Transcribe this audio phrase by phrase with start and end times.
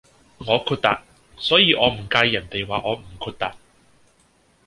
[0.39, 1.03] 我豁達，
[1.37, 3.55] 所以我唔介意人地話我唔豁達